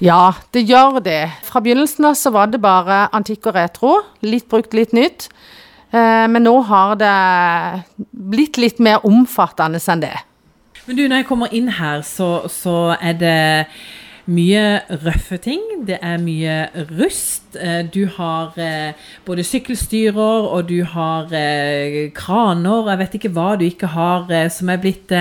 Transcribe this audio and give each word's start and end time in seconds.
Ja, 0.00 0.32
det 0.56 0.64
gjør 0.64 1.02
det. 1.04 1.28
Fra 1.44 1.60
begynnelsen 1.60 2.06
av 2.08 2.16
så 2.16 2.32
var 2.32 2.48
det 2.48 2.62
bare 2.64 3.04
antikk 3.12 3.50
og 3.50 3.58
retro. 3.58 3.98
Litt 4.24 4.48
brukt, 4.48 4.72
litt 4.72 4.94
nytt. 4.96 5.28
Eh, 5.92 6.26
men 6.30 6.46
nå 6.46 6.54
har 6.70 6.96
det 6.96 7.14
blitt 8.10 8.56
litt 8.60 8.80
mer 8.80 9.04
omfattende 9.06 9.80
enn 9.92 10.04
det. 10.06 10.16
Men 10.86 10.96
du, 10.96 11.04
når 11.04 11.20
jeg 11.20 11.28
kommer 11.28 11.52
inn 11.52 11.68
her, 11.76 12.00
så, 12.06 12.46
så 12.48 12.94
er 12.96 13.18
det 13.20 13.38
mye 14.30 14.64
røffe 15.04 15.36
ting. 15.44 15.60
Det 15.84 15.98
er 16.00 16.16
mye 16.22 16.56
rust. 16.94 17.52
Eh, 17.60 17.82
du 17.84 18.06
har 18.16 18.56
eh, 18.56 18.96
både 19.28 19.44
sykkelstyrer 19.44 20.48
og 20.48 20.70
du 20.72 20.78
har 20.94 21.28
kraner. 22.16 22.92
Jeg 22.94 23.02
vet 23.04 23.18
ikke 23.20 23.34
hva 23.36 23.50
du 23.60 23.66
ikke 23.68 23.92
har 23.92 24.32
som 24.48 24.72
er 24.72 24.80
blitt 24.80 25.12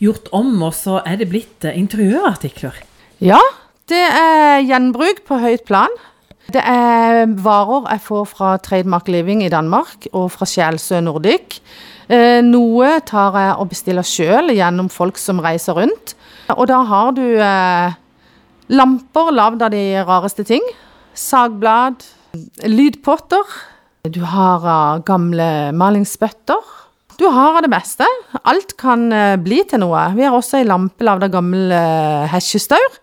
gjort 0.00 0.32
om, 0.32 0.54
og 0.62 0.72
så 0.72 1.02
er 1.04 1.20
det 1.20 1.28
blitt 1.34 1.68
interiørartikler. 1.68 2.80
Ja, 3.20 3.42
det 3.90 4.02
er 4.02 4.62
gjenbruk 4.66 5.24
på 5.28 5.38
høyt 5.42 5.64
plan. 5.68 5.92
Det 6.52 6.62
er 6.62 7.24
varer 7.42 7.88
jeg 7.94 8.04
får 8.04 8.28
fra 8.32 8.52
Trademark 8.62 9.08
Living 9.10 9.42
i 9.46 9.50
Danmark 9.52 10.08
og 10.12 10.30
fra 10.34 10.48
Sjelsø 10.48 11.00
Nordic. 11.00 11.60
Eh, 12.12 12.42
noe 12.44 12.98
tar 13.08 13.38
jeg 13.38 13.56
og 13.62 13.70
bestiller 13.70 14.06
sjøl 14.06 14.52
gjennom 14.52 14.90
folk 14.92 15.20
som 15.20 15.40
reiser 15.42 15.78
rundt. 15.78 16.16
Og 16.52 16.66
da 16.68 16.82
har 16.88 17.12
du 17.16 17.24
eh, 17.38 17.94
lamper 18.72 19.32
lagd 19.34 19.62
av 19.64 19.72
de 19.74 19.84
rareste 20.02 20.44
ting. 20.48 20.64
Sagblad, 21.14 22.04
lydpotter. 22.66 23.58
Du 24.10 24.22
har 24.26 24.64
uh, 24.66 25.02
gamle 25.06 25.70
malingsbøtter. 25.78 26.70
Du 27.20 27.28
har 27.30 27.58
av 27.58 27.62
det 27.62 27.70
meste. 27.70 28.06
Alt 28.48 28.74
kan 28.80 29.06
uh, 29.12 29.36
bli 29.38 29.60
til 29.68 29.82
noe. 29.84 30.08
Vi 30.16 30.24
har 30.26 30.34
også 30.34 30.58
ei 30.58 30.66
lampe 30.66 31.06
lagd 31.06 31.28
av 31.28 31.34
gammel 31.36 31.70
uh, 31.70 32.24
hesjestaur. 32.32 33.01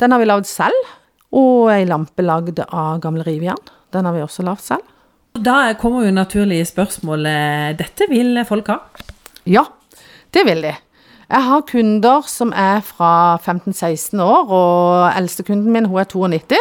Den 0.00 0.14
har 0.14 0.22
vi 0.22 0.28
lagd 0.28 0.48
selv. 0.48 0.88
Og 1.36 1.68
ei 1.70 1.84
lampe 1.86 2.24
lagd 2.24 2.58
av 2.66 3.00
gamle 3.04 3.24
rivjern. 3.26 3.60
Den 3.94 4.06
har 4.08 4.16
vi 4.16 4.24
også 4.24 4.44
lagd 4.46 4.64
selv. 4.64 4.86
Da 5.38 5.74
kommer 5.78 6.06
jo 6.06 6.14
naturlig 6.14 6.64
spørsmålet 6.66 7.78
Dette 7.78 8.08
vil 8.10 8.40
folk 8.48 8.72
ha? 8.72 8.80
Ja, 9.46 9.68
det 10.34 10.42
vil 10.48 10.64
de. 10.64 10.72
Jeg 11.30 11.46
har 11.46 11.66
kunder 11.68 12.26
som 12.26 12.50
er 12.50 12.80
fra 12.82 13.38
15-16 13.38 14.18
år, 14.18 14.50
og 14.50 15.12
eldstekunden 15.14 15.70
min 15.70 15.86
hun 15.86 16.00
er 16.02 16.08
92. 16.10 16.58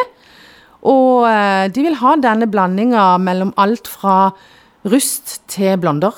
Og 0.90 1.26
eh, 1.26 1.66
de 1.74 1.86
vil 1.88 1.98
ha 1.98 2.14
denne 2.22 2.48
blandinga 2.48 3.16
mellom 3.18 3.56
alt 3.58 3.90
fra 3.90 4.36
rust 4.86 5.40
til 5.50 5.80
blonder. 5.82 6.14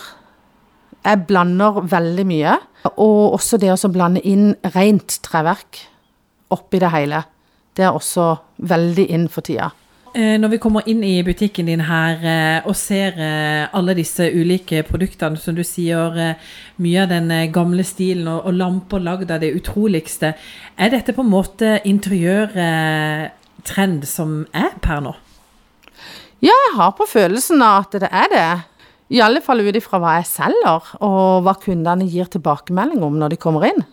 Jeg 1.06 1.24
blander 1.30 1.80
veldig 1.88 2.28
mye. 2.28 2.58
Og 2.92 3.38
også 3.38 3.62
det 3.62 3.72
å 3.72 3.94
blande 3.94 4.22
inn 4.28 4.52
rent 4.76 5.22
treverk 5.24 5.86
oppi 6.54 6.78
det 6.82 6.92
hele. 6.94 7.20
Det 7.76 7.84
er 7.88 7.94
også 7.96 8.26
veldig 8.70 9.06
inn 9.16 9.28
for 9.32 9.42
tida. 9.48 9.68
Eh, 10.12 10.36
når 10.42 10.50
vi 10.52 10.60
kommer 10.60 10.82
inn 10.92 11.04
i 11.08 11.24
butikken 11.24 11.68
din 11.72 11.84
her 11.88 12.16
eh, 12.20 12.60
og 12.68 12.76
ser 12.76 13.16
alle 13.72 13.96
disse 13.96 14.28
ulike 14.28 14.84
produktene, 14.84 15.40
som 15.40 15.56
du 15.56 15.64
sier, 15.64 16.36
mye 16.84 17.00
av 17.04 17.10
den 17.14 17.32
gamle 17.56 17.84
stilen 17.88 18.28
og, 18.28 18.52
lamper 18.54 19.00
lagd 19.00 19.32
av 19.32 19.40
det 19.44 19.56
utroligste, 19.56 20.34
er 20.76 20.90
dette 20.92 21.14
på 21.16 21.22
en 21.24 21.32
måte 21.32 21.80
interiørtrend 21.88 24.04
som 24.10 24.48
er 24.52 24.76
per 24.84 25.00
nå? 25.08 25.16
Ja, 26.42 26.50
jeg 26.50 26.74
har 26.74 26.96
på 26.98 27.06
følelsen 27.06 27.62
av 27.62 27.86
at 27.86 27.96
det 28.02 28.10
er 28.10 28.30
det. 28.34 28.50
I 29.12 29.20
alle 29.22 29.42
fall 29.44 29.62
ut 29.62 29.76
ifra 29.76 30.00
hva 30.02 30.16
jeg 30.18 30.30
selger, 30.30 30.94
og 31.04 31.44
hva 31.46 31.54
kundene 31.60 32.08
gir 32.10 32.30
tilbakemelding 32.32 33.04
om 33.06 33.20
når 33.20 33.34
de 33.34 33.40
kommer 33.42 33.68
inn. 33.68 33.84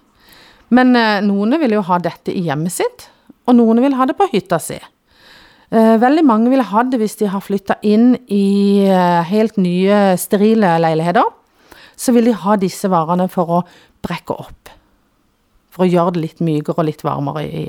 Men 0.74 0.94
eh, 0.98 1.18
noen 1.24 1.56
vil 1.62 1.78
jo 1.78 1.84
ha 1.88 1.98
dette 2.02 2.34
i 2.34 2.44
hjemmet 2.48 2.74
sitt, 2.74 3.08
og 3.48 3.56
noen 3.56 3.80
vil 3.84 3.96
ha 3.96 4.06
det 4.08 4.16
på 4.18 4.28
hytta 4.32 4.60
si. 4.60 4.78
Eh, 5.68 5.94
veldig 6.00 6.24
mange 6.24 6.52
vil 6.52 6.64
ha 6.64 6.84
det 6.84 7.00
hvis 7.00 7.18
de 7.20 7.30
har 7.32 7.44
flytta 7.44 7.78
inn 7.84 8.14
i 8.32 8.84
eh, 8.88 9.22
helt 9.28 9.56
nye, 9.60 10.16
sterile 10.20 10.76
leiligheter. 10.80 11.34
Så 11.98 12.14
vil 12.14 12.30
de 12.30 12.36
ha 12.44 12.54
disse 12.60 12.88
varene 12.88 13.26
for 13.32 13.58
å 13.58 13.64
brekke 14.04 14.36
opp. 14.44 14.70
For 15.74 15.84
å 15.84 15.90
gjøre 15.90 16.16
det 16.16 16.24
litt 16.26 16.44
mykere 16.44 16.78
og 16.78 16.88
litt 16.88 17.04
varmere 17.04 17.42
i 17.48 17.66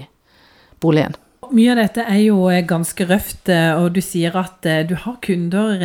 boligen. 0.79 1.17
Mye 1.49 1.71
av 1.73 1.79
dette 1.79 2.03
er 2.05 2.19
jo 2.21 2.43
eh, 2.51 2.61
ganske 2.67 3.07
røft, 3.09 3.49
eh, 3.49 3.71
og 3.73 3.95
du 3.95 4.03
sier 4.05 4.35
at 4.37 4.65
eh, 4.69 4.83
du 4.85 4.93
har 5.01 5.17
kunder 5.25 5.81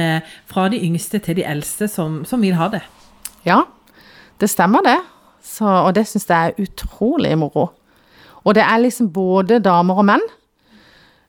fra 0.50 0.67
de 0.69 0.81
yngste 0.84 1.22
til 1.25 1.38
de 1.38 1.47
eldste 1.49 1.88
som, 1.88 2.21
som 2.28 2.44
vil 2.44 2.59
ha 2.59 2.69
det. 2.75 2.83
Ja, 3.49 3.62
det 4.43 4.50
stemmer 4.53 4.84
det. 4.84 4.99
Så, 5.44 5.69
og 5.69 5.93
det 5.97 6.06
syns 6.09 6.27
jeg 6.31 6.55
er 6.55 6.65
utrolig 6.65 7.34
moro. 7.38 7.69
Og 8.44 8.56
det 8.56 8.65
er 8.65 8.81
liksom 8.81 9.10
både 9.12 9.60
damer 9.65 10.00
og 10.00 10.09
menn. 10.09 10.25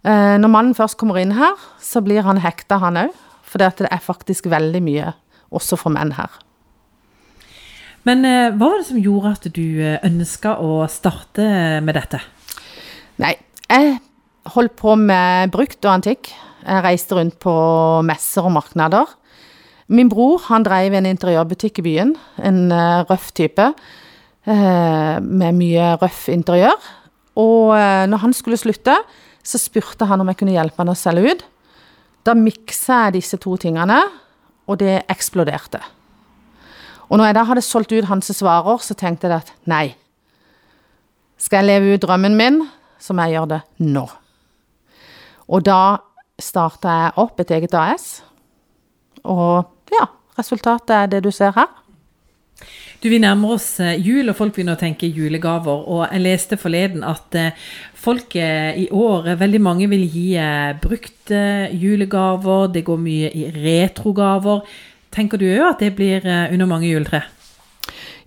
Eh, 0.06 0.36
når 0.40 0.52
mannen 0.52 0.78
først 0.78 0.98
kommer 1.00 1.20
inn 1.20 1.36
her, 1.36 1.60
så 1.82 2.02
blir 2.04 2.26
han 2.28 2.40
hekta, 2.44 2.80
han 2.84 3.00
òg. 3.06 3.14
For 3.46 3.62
det 3.62 3.88
er 3.88 4.04
faktisk 4.04 4.50
veldig 4.52 4.82
mye 4.84 5.14
også 5.56 5.78
for 5.80 5.94
menn 5.96 6.16
her. 6.16 6.32
Men 8.08 8.26
eh, 8.28 8.52
hva 8.56 8.72
var 8.72 8.82
det 8.82 8.90
som 8.90 9.02
gjorde 9.02 9.36
at 9.36 9.48
du 9.56 9.68
ønska 9.84 10.58
å 10.64 10.84
starte 10.92 11.46
med 11.84 11.98
dette? 11.98 12.22
Nei, 13.22 13.36
jeg 13.70 13.98
holdt 14.56 14.76
på 14.80 14.96
med 15.00 15.54
brukt 15.54 15.80
og 15.86 15.98
antikk. 15.98 16.32
Jeg 16.66 16.84
reiste 16.86 17.18
rundt 17.18 17.38
på 17.42 17.54
messer 18.06 18.46
og 18.48 18.56
markeder. 18.58 19.10
Min 19.88 20.10
bror 20.10 20.42
han 20.48 20.66
drev 20.66 20.96
en 20.98 21.06
interiørbutikk 21.06 21.80
i 21.82 21.86
byen, 21.86 22.16
en 22.42 22.72
uh, 22.74 23.06
røff 23.06 23.30
type. 23.38 23.68
Uh, 24.46 25.18
med 25.26 25.58
mye 25.58 25.96
røff 25.98 26.28
interiør. 26.30 26.78
Og 27.42 27.74
uh, 27.74 28.06
når 28.06 28.22
han 28.22 28.36
skulle 28.38 28.60
slutte, 28.62 28.94
så 29.46 29.62
spurte 29.62 30.06
han 30.10 30.22
om 30.22 30.30
jeg 30.30 30.40
kunne 30.42 30.54
hjelpe 30.54 30.82
han 30.82 30.94
å 30.94 30.98
selge 30.98 31.34
ut. 31.34 31.44
Da 32.26 32.34
miksa 32.38 33.06
jeg 33.06 33.20
disse 33.20 33.40
to 33.42 33.56
tingene, 33.62 34.00
og 34.66 34.80
det 34.82 35.04
eksploderte. 35.12 35.82
Og 37.10 37.20
når 37.20 37.30
jeg 37.30 37.38
da 37.38 37.44
hadde 37.50 37.66
solgt 37.66 37.94
ut 37.94 38.08
hans 38.10 38.32
svarer, 38.34 38.82
så 38.82 38.98
tenkte 38.98 39.30
jeg 39.30 39.44
at 39.44 39.52
nei. 39.70 39.86
Skal 41.38 41.62
jeg 41.62 41.70
leve 41.70 41.96
ut 41.96 42.06
drømmen 42.06 42.38
min, 42.38 42.62
så 42.98 43.14
må 43.14 43.28
jeg 43.28 43.38
gjøre 43.38 43.52
det 43.58 43.62
nå. 43.86 44.06
Og 45.46 45.66
da 45.66 45.98
starta 46.42 46.96
jeg 47.04 47.18
opp 47.22 47.42
et 47.44 47.54
eget 47.54 47.76
AS. 47.78 48.08
Og 49.24 49.68
ja, 49.94 50.08
resultatet 50.40 50.96
er 50.96 51.12
det 51.14 51.22
du 51.26 51.32
ser 51.34 51.54
her. 51.58 51.70
Du, 53.04 53.10
Vi 53.10 53.20
nærmer 53.22 53.56
oss 53.58 53.80
eh, 53.84 54.00
jul, 54.02 54.30
og 54.30 54.38
folk 54.38 54.56
begynner 54.56 54.78
å 54.78 54.82
tenke 54.82 55.10
julegaver. 55.10 55.86
Og 55.86 56.06
jeg 56.08 56.24
leste 56.24 56.58
forleden 56.58 57.04
at 57.06 57.36
eh, 57.38 57.54
folk 57.94 58.36
i 58.36 58.88
år, 58.92 59.36
veldig 59.40 59.62
mange 59.62 59.90
vil 59.92 60.06
gi 60.10 60.28
eh, 60.42 60.74
brukte 60.82 61.70
julegaver. 61.74 62.70
Det 62.74 62.86
går 62.88 63.02
mye 63.02 63.32
i 63.36 63.48
retrogaver. 63.56 64.66
Tenker 65.16 65.40
du 65.40 65.48
òg 65.54 65.70
at 65.70 65.84
det 65.86 65.94
blir 65.96 66.26
under 66.28 66.68
mange 66.68 66.90
juletre? 66.90 67.22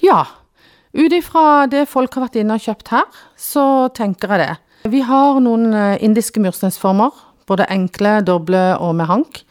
Ja. 0.01 0.25
Ut 0.97 1.13
ifra 1.13 1.67
det 1.69 1.85
folk 1.91 2.15
har 2.17 2.25
vært 2.25 2.39
inne 2.41 2.57
og 2.57 2.65
kjøpt 2.65 2.89
her, 2.95 3.05
så 3.37 3.65
tenker 3.95 4.33
jeg 4.33 4.47
det. 4.47 4.55
Vi 4.89 5.03
har 5.05 5.41
noen 5.43 5.73
eh, 5.75 5.99
indiske 6.05 6.41
mursteinsformer. 6.43 7.13
Både 7.49 7.67
enkle, 7.73 8.19
doble 8.25 8.63
og 8.81 8.95
med 8.97 9.09
hank. 9.09 9.43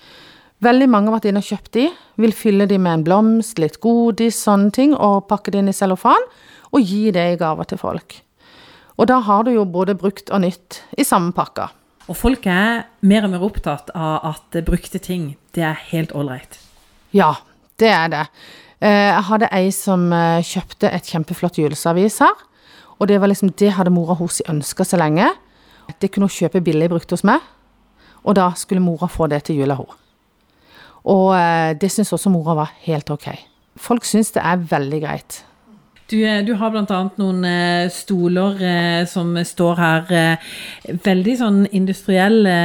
Veldig 0.65 0.87
mange 0.89 1.11
har 1.11 1.19
vært 1.19 1.27
inne 1.29 1.41
og 1.43 1.49
kjøpt 1.51 1.73
de. 1.77 1.87
Vil 2.17 2.33
fylle 2.33 2.65
de 2.69 2.79
med 2.81 2.99
en 2.99 3.03
blomst, 3.05 3.59
litt 3.61 3.77
godis, 3.83 4.39
sånne 4.41 4.71
ting, 4.73 4.95
og 4.95 5.27
pakke 5.29 5.53
det 5.53 5.61
inn 5.61 5.69
i 5.69 5.75
cellofan. 5.75 6.23
Og 6.73 6.81
gi 6.81 7.11
det 7.13 7.25
i 7.33 7.39
gaver 7.39 7.69
til 7.69 7.81
folk. 7.81 8.17
Og 8.97 9.05
da 9.11 9.19
har 9.21 9.45
du 9.45 9.51
jo 9.53 9.67
både 9.69 9.93
brukt 9.97 10.31
og 10.33 10.41
nytt 10.41 10.81
i 10.97 11.05
samme 11.05 11.35
pakka. 11.37 11.69
Og 12.07 12.17
folk 12.17 12.47
er 12.49 12.87
mer 13.05 13.27
og 13.27 13.33
mer 13.35 13.43
opptatt 13.45 13.91
av 13.93 14.25
at 14.31 14.57
brukte 14.65 14.99
ting, 15.03 15.35
det 15.53 15.65
er 15.67 15.77
helt 15.91 16.15
ålreit. 16.15 16.57
Ja, 17.13 17.35
det 17.77 17.91
er 17.93 18.09
det. 18.13 18.23
Eh, 18.79 19.11
jeg 19.11 19.25
hadde 19.29 19.51
ei 19.53 19.69
som 19.75 20.07
eh, 20.15 20.41
kjøpte 20.45 20.89
et 20.89 21.11
kjempeflott 21.11 21.59
juleservis 21.61 22.21
her. 22.23 22.45
Og 22.97 23.11
det 23.11 23.19
var 23.21 23.29
liksom, 23.29 23.53
det 23.59 23.75
hadde 23.77 23.93
mora 23.93 24.17
hennes 24.17 24.41
ønska 24.49 24.87
så 24.87 24.97
lenge. 24.97 25.29
Det 26.01 26.09
kunne 26.09 26.31
hun 26.31 26.33
kjøpe 26.33 26.63
billig 26.65 26.89
brukt 26.91 27.13
hos 27.13 27.23
meg, 27.27 27.43
og 28.25 28.35
da 28.35 28.49
skulle 28.59 28.83
mora 28.83 29.07
få 29.07 29.29
det 29.31 29.45
til 29.47 29.61
jula, 29.61 29.77
hun. 29.77 30.06
Og 31.05 31.33
eh, 31.37 31.75
det 31.79 31.91
syns 31.93 32.13
også 32.15 32.31
mora 32.33 32.55
var 32.57 32.73
helt 32.87 33.11
ok. 33.13 33.29
Folk 33.77 34.07
syns 34.07 34.33
det 34.35 34.43
er 34.43 34.63
veldig 34.71 35.01
greit. 35.03 35.43
Du, 36.07 36.17
eh, 36.23 36.41
du 36.47 36.53
har 36.59 36.71
bl.a. 36.71 36.99
noen 37.19 37.45
eh, 37.47 37.91
stoler 37.93 39.05
som 39.11 39.35
står 39.35 39.79
her, 39.81 40.11
veldig 41.05 41.37
sånn 41.39 41.61
industrielle, 41.75 42.57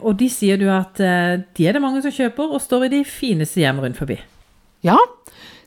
og 0.00 0.18
de 0.20 0.28
sier 0.32 0.60
du 0.60 0.68
at 0.72 0.98
de 0.98 1.66
er 1.68 1.76
det 1.76 1.84
mange 1.84 2.02
som 2.04 2.14
kjøper, 2.14 2.52
og 2.52 2.64
står 2.64 2.88
i 2.88 2.94
de 2.98 3.02
fineste 3.08 3.62
hjem 3.62 3.82
rundt 3.84 4.00
forbi. 4.00 4.18
Ja, 4.82 4.98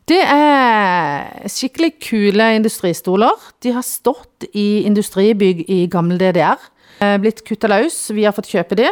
det 0.10 0.22
er 0.22 1.48
skikkelig 1.50 1.96
kule 2.04 2.52
industristoler. 2.58 3.48
De 3.64 3.72
har 3.74 3.86
stått 3.86 4.46
i 4.54 4.84
industribygg 4.86 5.64
i 5.72 5.86
gamle 5.90 6.20
DDR. 6.22 6.62
Blitt 7.22 7.42
kutta 7.48 7.72
løs. 7.72 7.98
Vi 8.14 8.28
har 8.28 8.36
fått 8.36 8.52
kjøpe 8.52 8.78
de. 8.78 8.92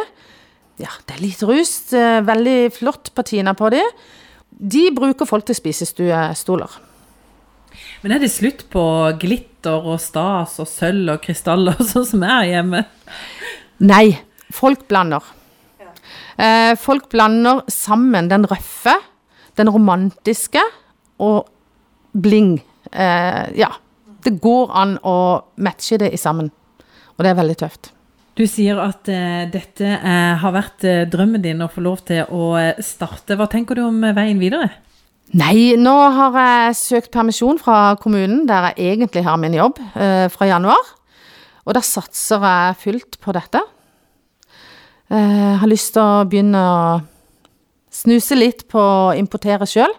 Ja, 0.80 0.90
det 1.06 1.16
er 1.16 1.22
litt 1.22 1.42
rust. 1.46 1.92
Eh, 1.94 2.20
veldig 2.26 2.58
flott 2.74 3.12
patina 3.14 3.54
på 3.54 3.70
de. 3.74 3.82
De 4.50 4.88
bruker 4.94 5.28
folk 5.28 5.46
til 5.46 5.58
spisestuestoler. 5.58 6.80
Men 8.02 8.14
er 8.14 8.22
det 8.22 8.32
slutt 8.34 8.66
på 8.72 8.82
glitter 9.20 9.86
og 9.86 10.00
stas 10.02 10.58
og 10.62 10.68
sølv 10.70 11.14
og 11.14 11.22
krystaller, 11.24 11.78
sånn 11.92 12.06
som 12.08 12.26
er 12.26 12.50
hjemme? 12.50 12.84
Nei, 13.84 14.18
folk 14.54 14.86
blander. 14.90 15.24
Eh, 16.34 16.74
folk 16.80 17.06
blander 17.12 17.62
sammen 17.70 18.28
den 18.30 18.46
røffe, 18.50 18.96
den 19.58 19.70
romantiske 19.70 20.62
og 21.22 21.46
bling. 22.14 22.58
Eh, 22.90 23.44
ja. 23.58 23.70
Det 24.24 24.38
går 24.40 24.70
an 24.72 24.94
å 25.04 25.16
matche 25.60 25.98
det 26.00 26.14
sammen. 26.16 26.48
Og 27.14 27.24
det 27.24 27.30
er 27.30 27.38
veldig 27.38 27.56
tøft. 27.60 27.90
Du 28.34 28.42
sier 28.50 28.80
at 28.82 29.06
eh, 29.12 29.44
dette 29.46 29.86
eh, 29.86 30.32
har 30.40 30.54
vært 30.56 30.84
eh, 30.88 31.04
drømmen 31.06 31.42
din 31.42 31.62
å 31.62 31.68
få 31.70 31.84
lov 31.86 32.00
til 32.08 32.24
å 32.34 32.48
eh, 32.58 32.80
starte. 32.82 33.36
Hva 33.38 33.46
tenker 33.50 33.78
du 33.78 33.84
om 33.86 34.00
eh, 34.02 34.14
veien 34.16 34.40
videre? 34.42 34.72
Nei, 35.38 35.76
nå 35.78 35.92
har 36.16 36.34
jeg 36.40 36.78
søkt 36.80 37.12
permisjon 37.14 37.60
fra 37.62 37.94
kommunen, 38.02 38.42
der 38.50 38.72
jeg 38.72 38.96
egentlig 38.96 39.22
har 39.26 39.38
min 39.38 39.54
jobb, 39.54 39.78
eh, 39.94 40.26
fra 40.34 40.48
januar. 40.50 40.90
Og 41.62 41.78
da 41.78 41.82
satser 41.86 42.42
jeg 42.42 42.80
fullt 42.82 43.20
på 43.22 43.34
dette. 43.38 43.62
Jeg 45.14 45.58
har 45.60 45.70
lyst 45.70 45.92
til 45.94 46.02
å 46.02 46.24
begynne 46.26 46.58
å 46.58 46.78
snuse 47.94 48.34
litt 48.34 48.64
på 48.72 48.80
å 48.80 49.14
importere 49.14 49.68
sjøl. 49.68 49.92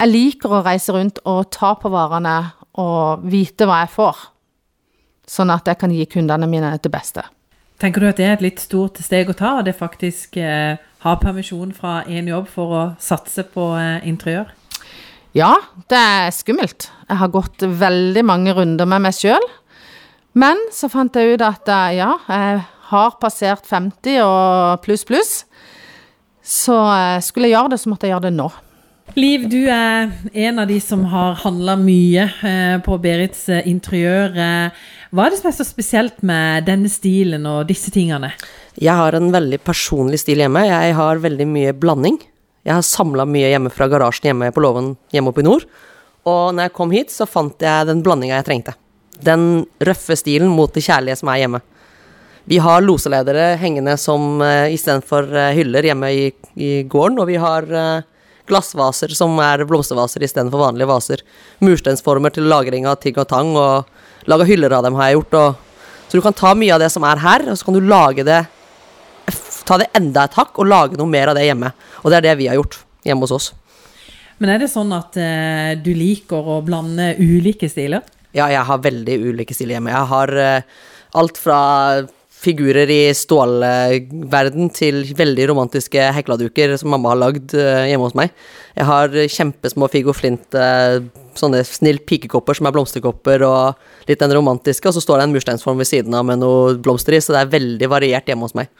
Jeg 0.00 0.10
liker 0.10 0.50
å 0.50 0.64
reise 0.66 0.92
rundt 0.96 1.20
og 1.28 1.46
ta 1.54 1.76
på 1.78 1.92
varene 1.92 2.34
og 2.82 3.22
vite 3.30 3.68
hva 3.68 3.84
jeg 3.84 3.94
får. 3.94 4.26
Sånn 5.30 5.54
at 5.54 5.68
jeg 5.70 5.78
kan 5.80 5.94
gi 5.94 6.08
kundene 6.10 6.48
mine 6.50 6.74
det 6.82 6.92
beste. 6.92 7.24
Tenker 7.80 8.00
du 8.00 8.08
at 8.08 8.16
det 8.20 8.24
er 8.24 8.36
et 8.38 8.44
litt 8.44 8.60
stort 8.62 9.00
steg 9.04 9.28
å 9.28 9.36
ta, 9.36 9.58
og 9.58 9.66
det 9.66 9.76
faktisk 9.76 10.38
eh, 10.40 10.78
ha 11.04 11.16
permisjon 11.20 11.74
fra 11.76 11.98
én 12.08 12.30
jobb 12.30 12.48
for 12.48 12.72
å 12.72 12.84
satse 13.02 13.44
på 13.52 13.68
eh, 13.76 14.06
interiør? 14.08 14.48
Ja, 15.36 15.52
det 15.92 16.00
er 16.00 16.32
skummelt. 16.32 16.88
Jeg 17.10 17.20
har 17.20 17.32
gått 17.34 17.60
veldig 17.60 18.22
mange 18.24 18.54
runder 18.56 18.88
med 18.88 19.04
meg 19.04 19.16
sjøl. 19.18 19.44
Men 20.36 20.60
så 20.72 20.88
fant 20.92 21.16
jeg 21.16 21.36
ut 21.36 21.44
at 21.44 21.68
eh, 21.68 21.98
ja, 21.98 22.14
jeg 22.32 22.62
har 22.88 23.18
passert 23.20 23.68
50 23.68 24.22
og 24.24 24.80
pluss, 24.84 25.04
pluss. 25.04 25.34
Så 26.40 26.76
eh, 26.94 27.20
skulle 27.24 27.50
jeg 27.50 27.58
gjøre 27.58 27.74
det, 27.74 27.82
så 27.82 27.92
måtte 27.92 28.08
jeg 28.08 28.16
gjøre 28.16 28.30
det 28.30 28.38
nå. 28.38 28.48
Liv, 29.14 29.46
du 29.48 29.68
er 29.70 30.10
en 30.32 30.58
av 30.58 30.66
de 30.68 30.76
som 30.82 31.04
har 31.08 31.38
handla 31.44 31.76
mye 31.78 32.26
eh, 32.26 32.76
på 32.84 32.98
Berits 33.00 33.46
eh, 33.48 33.66
interiør. 33.70 34.34
Eh, 34.34 34.86
hva 35.14 35.26
er 35.26 35.32
det 35.32 35.38
som 35.40 35.50
er 35.50 35.56
så 35.56 35.66
spesielt 35.68 36.18
med 36.26 36.66
denne 36.66 36.90
stilen 36.90 37.46
og 37.48 37.68
disse 37.70 37.92
tingene? 37.94 38.32
Jeg 38.76 38.92
har 38.98 39.16
en 39.16 39.30
veldig 39.32 39.60
personlig 39.64 40.20
stil 40.20 40.42
hjemme. 40.42 40.66
Jeg 40.68 40.96
har 40.98 41.22
veldig 41.22 41.46
mye 41.48 41.76
blanding. 41.76 42.18
Jeg 42.66 42.74
har 42.74 42.84
samla 42.84 43.24
mye 43.30 43.52
hjemme 43.52 43.70
fra 43.72 43.86
garasjen 43.88 44.32
hjemme 44.32 44.50
på 44.52 44.64
låven 44.64 44.96
hjemme 45.14 45.30
oppe 45.30 45.44
i 45.44 45.46
nord. 45.46 45.64
Og 46.26 46.56
når 46.56 46.66
jeg 46.66 46.74
kom 46.76 46.92
hit, 46.92 47.14
så 47.14 47.28
fant 47.30 47.62
jeg 47.62 47.86
den 47.86 48.02
blandinga 48.04 48.40
jeg 48.40 48.48
trengte. 48.48 48.74
Den 49.22 49.64
røffe 49.86 50.16
stilen 50.18 50.50
mot 50.52 50.74
det 50.74 50.82
kjærlige 50.84 51.20
som 51.22 51.30
er 51.30 51.44
hjemme. 51.44 51.62
Vi 52.46 52.58
har 52.62 52.84
loseledere 52.84 53.54
hengende 53.58 53.96
som 53.98 54.42
uh, 54.42 54.66
istedenfor 54.70 55.30
uh, 55.34 55.54
hyller 55.56 55.88
hjemme 55.88 56.10
i, 56.14 56.26
i 56.62 56.70
gården, 56.86 57.18
og 57.22 57.30
vi 57.30 57.40
har 57.42 57.66
uh, 57.70 58.04
glassvaser 58.48 59.12
som 59.16 59.34
er 59.42 59.64
blomstervaser 59.68 60.24
istedenfor 60.26 60.62
vanlige 60.62 60.90
vaser. 60.90 61.22
Mursteinsformer 61.64 62.34
til 62.34 62.48
lagring 62.50 62.88
av 62.88 63.00
ting 63.02 63.18
og 63.18 63.28
tang, 63.30 63.54
og 63.56 64.28
laga 64.30 64.46
hyller 64.48 64.74
av 64.76 64.86
dem 64.86 64.98
har 64.98 65.10
jeg 65.10 65.20
gjort. 65.20 65.38
Og, 65.40 65.94
så 66.06 66.18
du 66.18 66.24
kan 66.24 66.36
ta 66.36 66.54
mye 66.58 66.74
av 66.74 66.82
det 66.82 66.90
som 66.94 67.06
er 67.08 67.22
her, 67.22 67.46
og 67.50 67.58
så 67.58 67.68
kan 67.68 67.78
du 67.78 67.86
lage 67.86 68.26
det 68.26 68.44
Ta 69.66 69.74
det 69.80 69.88
enda 69.98 70.22
et 70.28 70.36
hakk 70.38 70.60
og 70.62 70.68
lage 70.70 70.94
noe 70.94 71.10
mer 71.10 71.32
av 71.32 71.34
det 71.34 71.42
hjemme. 71.42 71.72
Og 72.04 72.12
det 72.12 72.20
er 72.20 72.24
det 72.28 72.34
vi 72.38 72.46
har 72.46 72.54
gjort 72.54 72.76
hjemme 73.02 73.26
hos 73.26 73.32
oss. 73.34 73.48
Men 74.38 74.52
er 74.52 74.60
det 74.62 74.68
sånn 74.70 74.92
at 74.94 75.16
eh, 75.18 75.72
du 75.80 75.90
liker 75.96 76.38
å 76.38 76.60
blande 76.62 77.08
ulike 77.18 77.66
stiler? 77.72 78.04
Ja, 78.30 78.46
jeg 78.52 78.62
har 78.68 78.84
veldig 78.84 79.16
ulike 79.24 79.56
stiler 79.56 79.80
hjemme. 79.80 79.90
Jeg 79.90 80.10
har 80.12 80.32
eh, 80.38 80.76
alt 81.18 81.40
fra 81.40 81.58
figurer 82.36 82.90
i 82.92 83.00
stålverden 83.16 84.68
til 84.76 85.02
veldig 85.16 85.48
romantiske 85.50 86.10
hekladuker 86.16 86.74
som 86.78 86.92
mamma 86.92 87.14
har 87.14 87.20
lagd 87.22 87.54
eh, 87.56 87.86
hjemme 87.90 88.08
hos 88.08 88.16
meg. 88.18 88.34
Jeg 88.76 88.88
har 88.90 89.16
kjempesmå 89.38 89.88
Figo 89.92 90.14
Flint, 90.16 90.46
eh, 90.54 91.00
sånne 91.36 91.62
snill 91.66 92.02
pikekopper 92.06 92.58
som 92.58 92.68
er 92.68 92.76
blomsterkopper, 92.76 93.44
og 93.46 94.10
litt 94.10 94.22
den 94.22 94.36
romantiske, 94.36 94.88
og 94.88 94.96
så 94.96 95.04
står 95.04 95.20
det 95.20 95.28
en 95.28 95.34
mursteinsform 95.36 95.80
ved 95.80 95.90
siden 95.90 96.16
av 96.16 96.28
med 96.28 96.42
noe 96.44 96.76
blomster 96.82 97.16
i, 97.16 97.22
så 97.24 97.34
det 97.34 97.42
er 97.42 97.56
veldig 97.56 97.90
variert 97.92 98.30
hjemme 98.30 98.48
hos 98.48 98.56
meg. 98.58 98.70